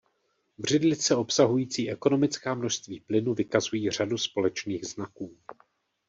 Břidlice 0.57 1.15
obsahující 1.15 1.91
ekonomická 1.91 2.53
množství 2.53 2.99
plynu 2.99 3.33
vykazují 3.33 3.89
řadu 3.89 4.17
společných 4.17 4.85
znaků. 4.85 5.37